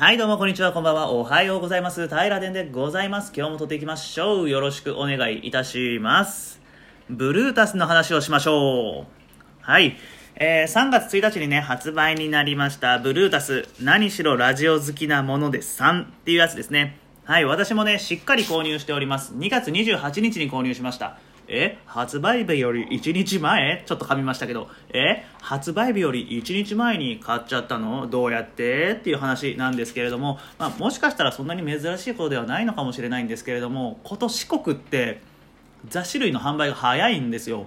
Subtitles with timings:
[0.00, 1.10] はい、どうも、こんにちは、こんばんは。
[1.10, 2.08] おはようございます。
[2.08, 3.34] 平殿でございます。
[3.36, 4.48] 今日も撮っていきましょう。
[4.48, 6.58] よろしくお願いいたします。
[7.10, 9.06] ブルータスの話をしましょう。
[9.60, 9.98] はい。
[10.36, 16.96] えー、3月1日にね、発売になりました、ブルータス、何しろラジオ好きなもので3っていうやつですね。
[17.24, 19.34] はい、私もね、しっかり購入しております。
[19.34, 21.18] 2月28日に購入しました。
[21.52, 23.82] え発売日より1日前？
[23.84, 28.06] ちょっと噛みましたけど、え発売日より1日前に買っちゃったの？
[28.06, 28.92] どうやって？
[28.92, 35.20] っていう話なんですけれども、まあ、もしかしたらそんなに珍しいことではないのかもしれないんですけれども、こと四国って
[35.88, 37.66] 雑誌類の販売が早いんですよ。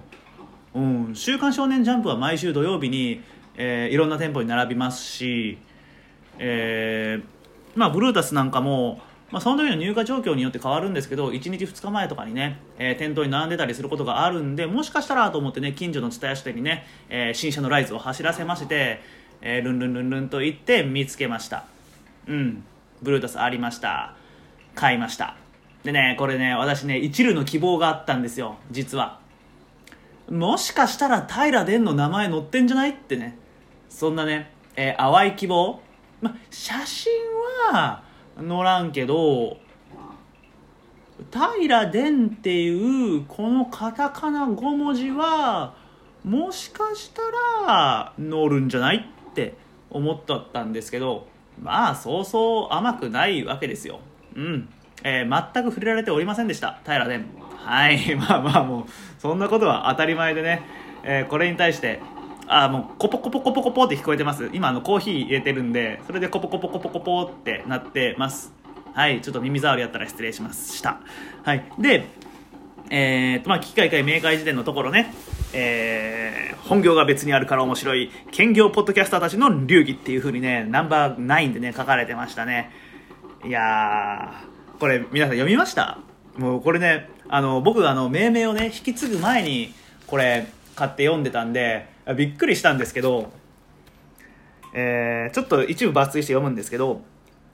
[0.74, 3.22] うん、週刊少年ジャンプは毎週土曜日に、
[3.56, 5.58] えーいろんな店舗に並びますし、
[6.38, 9.00] えーまあ、ブルータスなんかも、
[9.30, 19.00] まあ、その時の入荷状況によって変わるんですけど1日2日前とかにね、えー店頭に並んでたりすることがあるんでもしかしたらと思ってね近所の蔦屋書店にね、えー新車のライズを走らせまして、
[19.40, 21.64] えールンルンルンルンと行って見つけました。
[22.28, 22.64] うん。
[23.02, 24.14] ブルータスありました。
[24.74, 25.36] 買いました。
[25.82, 29.20] でねこれね私ね一縷の希望があったんですよ実は。
[30.30, 33.36] もしかしたら平殿の名前載ってんじゃないってね。
[33.90, 35.80] そんなね、え淡い希望、
[36.20, 37.12] ま、写真
[37.72, 38.03] は
[38.36, 39.58] 載らんけど
[41.32, 45.74] 平殿っていうこのカタカナ5文字は
[46.24, 47.22] もしかした
[47.66, 48.96] ら載るんじゃない
[49.30, 49.54] って
[49.90, 51.26] 思っとったんですけど
[51.60, 54.00] まあそうそう甘くないわけですよ。
[54.34, 54.68] うん、
[55.04, 56.80] えー全く触れられておりませんでした。
[56.84, 57.24] 平殿
[57.56, 58.14] はい。
[58.16, 58.84] まあまあもう
[59.18, 60.62] そんなことは当たり前でね、
[61.04, 62.00] えーこれに対して
[62.46, 64.50] あもうコポコポコポコポって聞こえてます。
[64.52, 68.52] 今あのコーヒー入れてるんでそれでコポコポコポコポってなってます。
[68.92, 71.00] はいちょっと耳障りやったら失礼しました。
[71.42, 71.64] はい。
[71.78, 72.06] で
[72.90, 75.14] えーとまあ、機械会明快時点のところね、
[75.52, 82.70] えー本業が別にあるから面白い兼業ポッドキャスターたちの流儀っていう風にねナンバー9でね書かれてましたね。
[83.44, 85.98] いやーこれ皆さん読みました？
[86.38, 89.74] もうこれねあの僕あの命名をね引き継ぐ前に
[90.06, 93.32] これ買って読んでたんでびっくりしたんですけど
[94.72, 97.02] えーちょっと一部抜粋して読むんですけど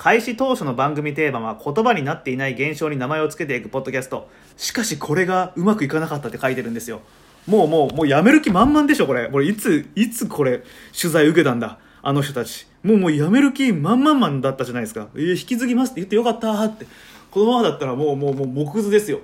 [0.01, 4.31] 開始当初の番組テーマは言葉になっていない現象に名前を付けていくポッドキャスト。
[4.57, 7.03] しかしこれがうまくいかなかったって書いてるんですよ。
[7.47, 9.29] もうもうもうやめる気満々でしょこれ。
[9.29, 10.63] これいついつこれ
[10.99, 12.67] 取材受けたんだあの人たち。
[12.83, 15.09] もうもうやめる気満々だったじゃないですか。
[15.15, 16.87] えー引き継ぎますって言ってよかったって。
[17.31, 19.21] このままだったらもうもうもう木図ですよ。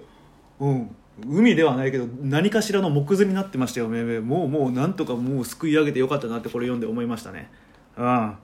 [0.61, 0.95] うん。
[1.25, 4.21] 海ではないけど何かしらの木図になってましたよめめ。
[4.21, 7.51] もうもうなんとかもうすくい上げてよかったなってこれ読んで思いましたね。
[7.97, 8.37] うん。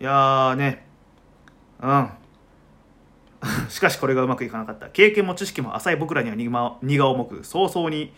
[0.00, 0.86] いやーね。
[1.80, 2.08] うん。
[3.68, 4.88] しかしこれがうまくいかなかった。
[4.88, 8.12] 経験も知識も浅い僕らには荷が荷が重く早々に。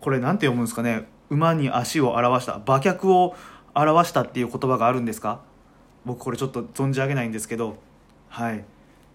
[0.00, 1.08] これなんて読むんですかね。
[1.30, 2.56] 馬に足を表した。
[2.66, 3.34] 馬脚を
[3.74, 5.40] 表したっていう言葉があるんですか？
[6.04, 7.76] 僕これちょっと存じ上げないんですけど。
[8.28, 8.64] はい。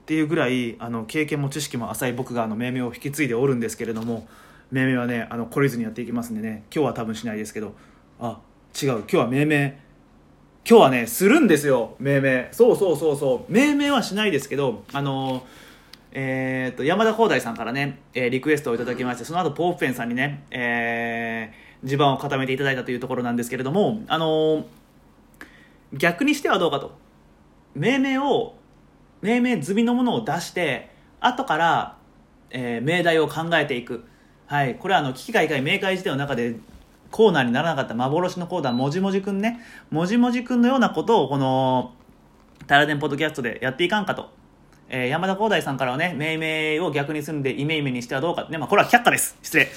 [0.09, 4.28] っていうぐらいあの経験も知識も浅い僕があの命名を引き継いでおるんですけれども
[4.72, 6.64] 命名はねあの懲りずにやっていきますんでね。
[6.74, 7.75] 今日は多分しないですけど。
[8.19, 8.40] あ
[8.81, 8.90] 違う。
[9.02, 9.80] 今日は命名。
[10.68, 11.96] 今日はねするんですよ。
[12.00, 12.50] 命名。
[12.52, 13.53] そうそうそうそう。
[13.53, 15.46] 命名はしないですけどあの
[16.12, 24.66] えー、と山田光大さんからね、えーリクエストをいただきましてその後ポープペンさんにね、えー地盤を固めていただいたというところなんですけれどもあの
[25.94, 26.98] 逆にしてはどうかと。
[27.75, 28.56] 命名を
[29.22, 31.97] 命名済みのものを出して後から、
[32.52, 34.06] えー命題を考えていく。
[34.47, 34.75] はい。
[34.75, 36.56] これはあの危機開会明快時点の中で
[37.12, 39.59] コーナーにならなかった幻のコーナーもじもじくんね。
[39.91, 41.94] もじもじくんのようなことをこの
[42.68, 44.30] タラデンポッドキャストでやっていかんかと、
[44.90, 49.38] えー山田光大さんからはね命名を逆にすんでイメイメにしてはどうかね、まあ、これは却下です。
[49.41, 49.68] 失礼。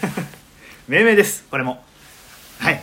[0.88, 1.46] 命名です。
[1.50, 1.82] これも。
[2.58, 2.80] はい。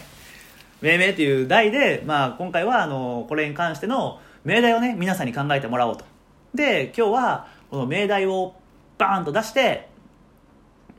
[0.82, 6.06] 命名という題で、まあ、今回はあのこれに関しての命題をね皆さんに考えてもらおうと。
[6.56, 8.56] で今日はこの命題を
[8.98, 9.90] バーンと出して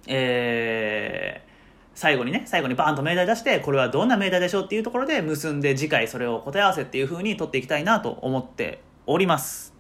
[0.07, 1.49] えー
[1.95, 9.75] 最後にね最後にバーンと命題出してこれはどんな命題でしょうっていうところで結んで次回それを答え合わせっていう風に取っていきたいなと思っております。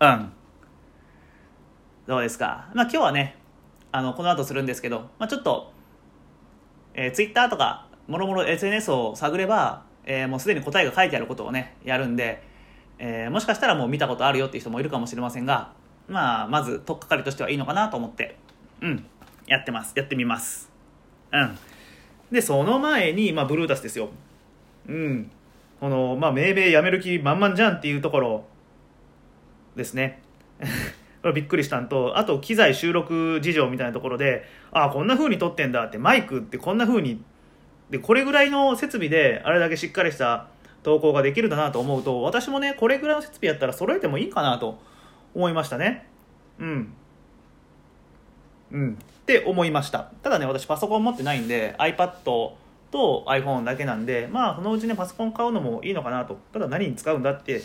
[0.00, 0.32] うん。
[2.06, 2.70] どうですか？
[2.74, 3.36] まあ今日はね
[3.92, 5.70] あのこの後するんですけど、まあ、ちょっと
[6.94, 12.42] えー、Twitter とかもろもろ SNS を探れば、えーもうすでに答えが書いてあることをねやるんで、
[12.98, 15.72] えーもしかしたらもう見たことあるよっていう人もいるかもしれませんが
[16.08, 18.36] まあまず取っかかりとしてはいいのかなと思って
[18.80, 19.04] うん
[19.46, 19.92] やってます。
[19.96, 20.70] やってみます。
[21.32, 21.58] うん。
[22.30, 24.08] でその前に、まあ、ブルータスですよ。
[24.88, 25.30] うん。
[25.80, 28.44] このまあ命名やめる気満々じゃんっていうところ
[29.76, 30.22] ですね。
[31.34, 37.22] びっくりしたんとあと機材収録事情みたいなところでああこんな風に撮ってんだってマイクってこんな風に
[37.90, 40.48] でこれぐらいの設備であれだけしっかりした
[40.82, 44.78] 投稿ができるだなと思うと私もねこれぐらいの設備やったら揃えてもいいかなと
[45.34, 46.06] 思いましたね。
[46.58, 46.92] うん。
[48.72, 48.98] うん。
[49.22, 50.10] って思いました。
[50.22, 52.56] ただね私パソコン持ってないんで iPad と
[53.26, 56.38] iPhone だけなんでまあそのうちねパソコン買うのもいいのかなと。
[56.52, 57.62] ただ何に使うんだって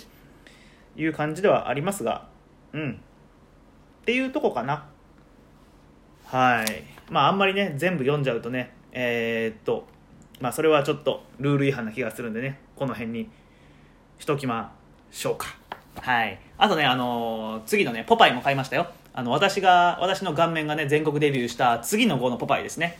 [0.95, 2.27] いう感じではありますが。
[2.73, 2.91] うん。
[4.01, 4.85] っていうとこかな。
[6.25, 6.83] はい。
[7.09, 9.87] まああんまりね全部読んじゃうとねえー、っと
[10.39, 12.66] まあそれはちょっとルール違反な気がするんでね。
[12.77, 13.29] この辺に
[14.19, 14.71] しときま
[15.11, 15.55] しょうか。
[15.99, 16.39] はい。
[16.57, 18.87] あとねあのー次のねポパイも買いましたよ。
[19.13, 22.99] あの私が私の顔面がね全国デビューした次の号のポパイですね。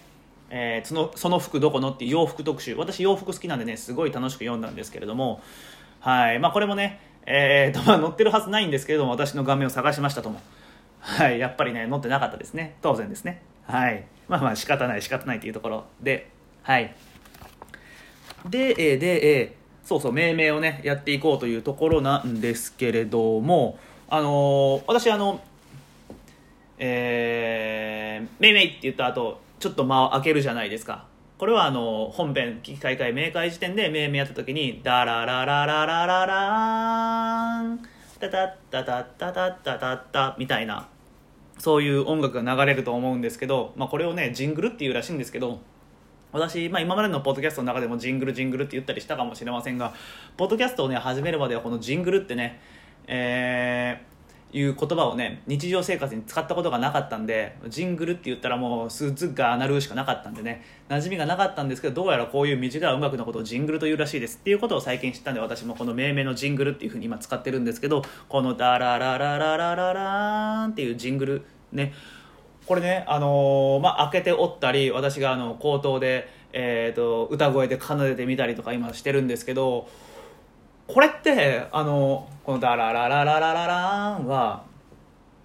[0.50, 2.76] えーそのその服どこのっていう洋服特集。
[2.76, 5.42] 私洋服好きなんでねすごい楽しく読んだんですけれども。
[6.00, 6.40] はい。
[6.40, 10.42] まあこれもねえーとまあ載ってるはずないんですけれども私の顔面を探しましたとも。
[11.00, 11.40] はい。
[11.40, 12.76] やっぱりね載ってなかったですね。
[12.82, 13.42] 当然ですね。
[13.68, 14.06] はい。
[14.28, 16.32] まあまあ仕方ない仕方ないというところで。
[16.64, 16.96] はい。
[18.50, 23.80] で、えーで、えーそうそう、命名をね、やっていこうというところなんですけれども、
[24.10, 25.40] あのー私、あの、
[26.78, 31.06] えー、命名って言った後、ちょっと間を空けるじゃないですか。
[31.38, 37.80] これはあの本編機器開会明快時点で命名やった時にダラララララララーン
[38.20, 40.90] タタッタタッタタッタタッタみたいな
[41.60, 45.60] そういう音楽が流れると思うんですけど、まあ、これをねジングルっていうらしいんですけど
[46.32, 49.94] 私、まあ、今までのポッドキャストの中でもジングルジングルって言ったりしたかもしれませんが
[50.36, 52.60] ポッドキャストをね始めるまではこのジングルってね
[53.08, 54.18] えー
[54.54, 71.94] いう言葉をね日常生活に使ったことがなかったんでジングルって言ったらもうスーツがなるしかなかったんでね馴染みがなかったんですけどどうやらこういう短い音楽のことをジングルというらしいですっていうことを最近知ったんで私もこの命名のジングルっていうふうに今使ってるんですけどこのダラララララララーンっていうジングルね
[72.68, 79.88] これね、あのーまあ、開けておったり私があの口頭で、えー、と歌声で奏でてみたりとか今してるんですけど
[80.86, 84.64] これってあのこの「ダラララララララーン」は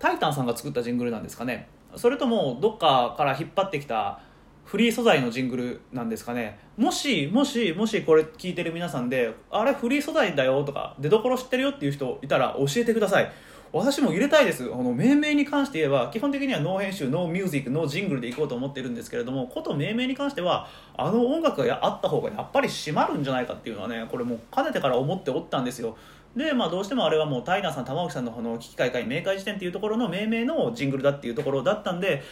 [0.01, 1.69] タイタンさんが作ったジングルなんですかね。
[1.95, 4.21] それともどっかから引っ張ってきた
[4.65, 6.59] フリー素材のジングルなんですかね。
[6.77, 13.31] もしもしもしこれ聞いてる皆さんであれフリー素材だよとか出どころ知ってるよっていう人いたら教えてください。
[13.73, 14.65] 私も入れたいです。
[14.65, 25.97] あの命名に関して言えば基本的にはノー編集ノーミュージックノージングルでいこうと思ってるんですけれどもこと命名に関してはあの音楽がやあった方がやっぱり締まるんじゃないかっていうのはねこれもうかねてから思っておったんですよ。
[26.37, 32.23] でまあどうしてもあれはもうタイナーさん玉置さんのこの危機開会明快時点っていうところの命名のジングルだっていうところだったんで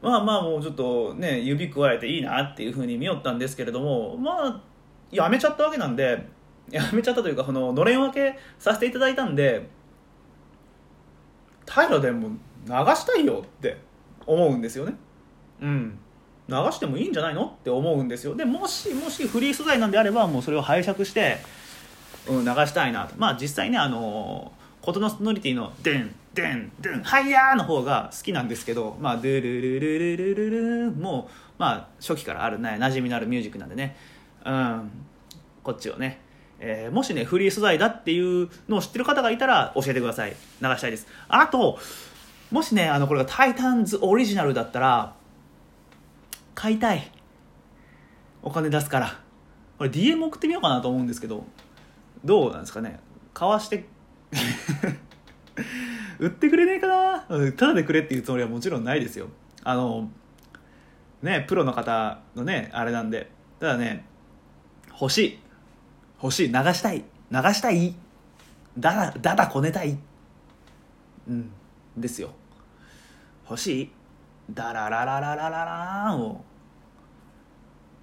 [0.00, 4.60] まあまあもうちょっとね指加えていいなっていうふうに見よったんですけれどもまあ
[5.10, 6.26] やめちゃったわけなんで
[6.70, 9.68] やめちゃったというかこののれん分けさせていただいたんで
[11.68, 12.28] 平でも
[12.66, 13.76] 流したいよって
[14.26, 14.94] 思うんですよね。
[15.60, 15.98] うん。
[16.48, 18.34] 流してもいいんじゃないのって思うんですよ。
[18.34, 21.38] でもしもしフリー素材なんであればもうそれを拝借して、
[22.28, 23.14] うん、流したいなと。
[23.18, 33.96] まあ実際ねあのことのスノリティの「デンデンデンハイヤー!」の方が好きなんですけどまあ「ドゥルルルルルルルもうまあ初期からあるね馴染みのあるミュージックなんでね
[34.44, 34.90] うん
[35.64, 36.20] こっちをね
[36.58, 40.30] えーもしねフリー素材だっていうのを知ってる方がいたら教えてください。
[40.30, 41.06] 流したいです。
[41.28, 41.78] あと
[42.50, 45.14] もしねあのこれが「タイタンズオリジナル」だったら
[46.54, 47.10] 買いたい。
[48.42, 49.18] お金出すから。
[49.78, 51.44] これ DM 送ってみようかなと思うんですけど
[52.24, 53.00] どうなんですかね。
[53.34, 53.84] 買わして
[56.18, 57.20] 売ってくれねえかな。
[57.52, 59.28] ただでくれっていうつもりはもちろんないですよ。
[59.64, 60.08] あの
[61.22, 63.30] ねプロの方のねあれなんで。
[63.60, 64.06] ただね
[64.98, 65.38] 欲しい。
[66.22, 66.48] 欲しい。
[66.48, 67.04] 流したい。
[67.30, 67.94] 流したい。
[68.78, 69.98] だだだだこねたい。
[71.28, 71.50] うん。
[71.96, 72.30] ですよ。
[73.48, 73.90] 欲しい。
[74.50, 76.44] ダラララララララーンを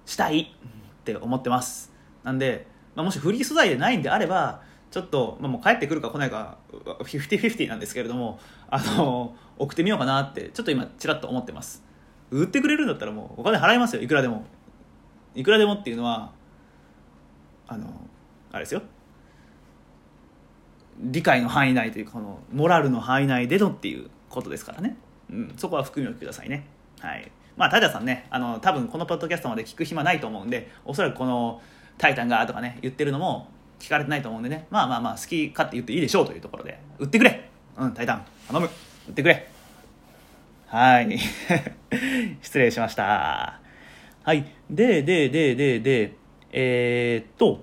[0.06, 0.54] したい。
[1.00, 1.92] って思ってます。
[2.22, 8.38] なんで、まあ、もしフリー素材でないんであればちょっと、まあ、もう帰ってくるか来ないか50-50なんですけれども
[8.70, 11.84] あの送ってみようかなってちょっと今ちらっと思ってます。
[12.30, 14.02] 売ってくれるんだったらもうお金払いますよ。
[14.02, 14.44] いくらでも。
[15.34, 16.32] いくらでもっていうのは
[17.66, 17.88] あの
[18.52, 18.82] あれですよ。
[20.98, 24.96] 理解の範囲内というかこのモラルの範囲内でのっていうことですからね、
[25.30, 26.66] うん、そこは含みをくださいね。
[27.00, 27.30] はい。
[27.56, 31.62] まあタイタさんねあの多分このポッドキャストまで聞く暇ないと思うんでおそらくこの
[31.98, 34.66] 「タイタンが」とかね言ってるのも聞かれてないと思うんでね。
[34.70, 36.78] まあまあまあ好き勝手言っていいでしょうというところで。
[36.98, 37.50] 売ってくれ。
[37.76, 38.24] うんタイタン。
[38.48, 38.66] 頼む。
[39.08, 39.48] 売ってくれ。
[40.66, 41.18] はい。
[42.40, 43.60] 失礼しました。
[44.22, 44.44] はい。
[44.70, 46.16] ででででで
[46.56, 47.60] えー、っと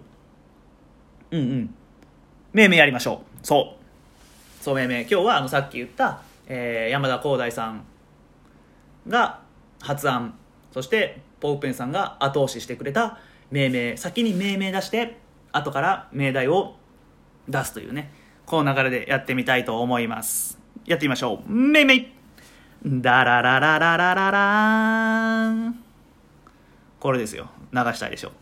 [1.31, 1.75] うんうん。
[2.51, 3.47] 命名やりましょう。
[3.47, 4.63] そう。
[4.63, 5.01] そう命名。
[5.01, 7.83] 今日はあのさっき言った、えー山田光大さん
[9.07, 9.39] が
[9.79, 10.35] 発案。
[10.73, 13.19] そしてポープペンさんが後押ししてくれた
[13.49, 13.97] 命名。
[13.97, 15.17] 先に命名出して
[15.53, 16.75] 後から命題を
[17.47, 18.11] 出すというね。
[18.45, 20.59] この流れでやってみたいと思います。
[20.85, 21.49] やってみましょう。
[21.49, 22.07] めいめい
[22.85, 25.83] ダラララララララーン。
[26.99, 27.49] これですよ。
[27.71, 28.33] 流したいでしょ。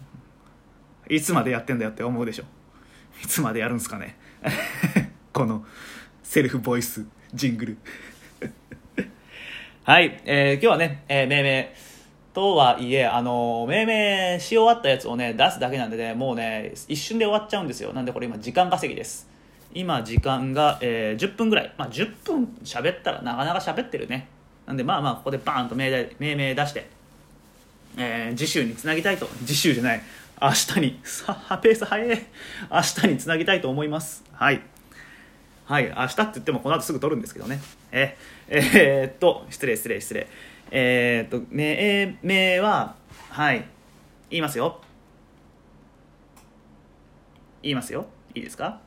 [1.09, 2.43] いつまでやってんだよって思うでしょ
[3.23, 4.15] いつまでやるんすかね
[5.33, 5.65] この
[6.23, 7.77] セルフボイスジングル
[9.83, 11.73] はい、えー今日はね、えー命名
[12.33, 17.91] とはいえ、あのー命名し終わったやつをね、出すだけなんでね、もうね、一瞬で終わっちゃうんですよ。
[17.91, 19.27] なんでこれ今、時間稼ぎです。
[19.73, 21.73] 今、時間が、えー10分ぐらい。
[21.77, 24.27] まあ、10分喋ったらなかなか喋ってるね。
[24.67, 26.87] なんで、まあまあ、ここでバーンと命名出して、
[27.97, 30.01] えー次週につなぎたいと、次週じゃない、
[30.41, 32.07] 明日に、 さあ、ペース早い。
[32.71, 34.23] 明日につなぎたいと思います。
[34.31, 34.61] はい。
[35.65, 37.59] はい、明日って言ってもこの後すぐ撮るんですけどね。
[37.91, 38.17] え、
[38.47, 40.27] えーっと、失礼失礼失礼。
[40.71, 42.95] えーっと、命名は、
[43.29, 43.65] はい、
[44.29, 44.81] 言いますよ。
[47.61, 48.07] 言いますよ。
[48.33, 48.79] いいですか？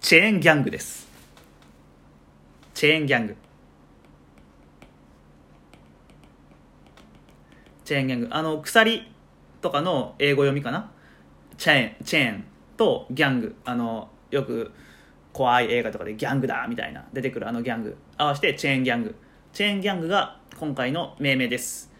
[0.00, 1.08] チェーンギャングです。
[2.74, 3.36] チェーンギャング。
[7.84, 8.28] チェーンギャング。
[8.30, 9.09] あの、鎖
[9.60, 10.90] とかの英語読みかな？
[11.58, 12.44] チェーン、チェーン
[12.76, 13.56] とギャング。
[13.64, 14.72] あの、よく
[15.32, 17.96] 怖い映画とかでギャングだみたいな出てくるあのギャング。
[18.16, 19.14] 合わせてチェーンギャング。
[19.52, 21.92] チェーンギャングが今回の命名です。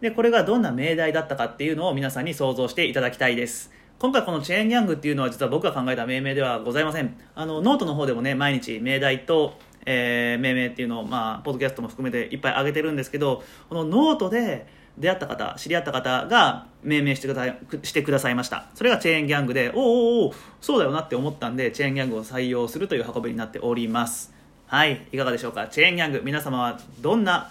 [0.00, 3.72] で、これがどんな命題だったかっていうのを皆さんに想像していただきたいです。
[3.98, 7.16] 今回このチェーンギャングっていうのは実は僕が考えた命名ではございません。
[7.34, 9.54] あの、ノートの方でもね、毎日命題と、
[9.86, 14.66] えー命名っていうのを、まあ、ポッドキャストも含めていっぱい上げてるんですけど、このノートで
[14.98, 18.66] 出会った方、知り合った方が命名してくださいしてくださいました。
[18.74, 24.32] それがチェーンギャングで、おうおうおそうだよなって思ったんで、チェーンギャングを採用するという運びになっております。
[24.66, 25.66] はい、いかがでしょうか？
[25.68, 27.50] チェーンギャング、皆様はどんな、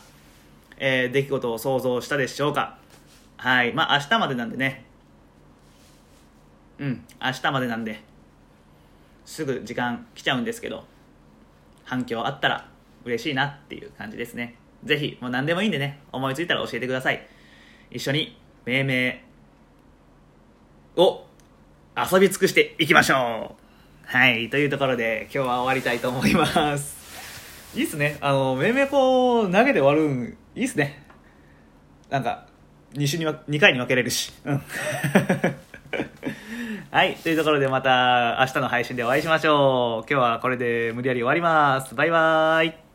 [0.78, 2.78] えー出来事を想像したでしょうか？
[3.38, 4.86] はい、まあ明日までなんでね、
[6.80, 8.02] うん、明日までなんで、
[9.26, 10.86] すぐ時間来ちゃうんですけど、
[11.84, 12.68] 反響あったら
[13.04, 14.56] 嬉しいなっていう感じですね。
[14.86, 17.28] ぜひ、もう何でもいいんでね、思いついたら教えてください。
[17.92, 19.24] 一緒に命名
[20.96, 21.26] を
[21.96, 23.64] 遊び尽くしていきましょう
[24.06, 27.04] はい、というところで今日は終わりたいと思います。
[27.76, 28.18] いいっすね。
[28.22, 31.04] あの、命名こう投げて終わるん、いいっすね。
[32.10, 32.46] なんか、
[32.94, 34.32] 2週にわ、2回に分けれるし。
[34.46, 34.62] うん。
[36.92, 37.16] はい。
[37.16, 40.12] というところでまた明日の配信でお会いしましょう。
[40.12, 41.96] 今日はこれで無理やり終わります。
[41.96, 42.93] バイバーイ。